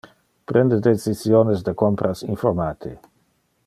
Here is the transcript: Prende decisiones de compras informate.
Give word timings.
Prende 0.51 0.79
decisiones 0.79 1.63
de 1.69 1.75
compras 1.83 2.23
informate. 2.29 2.99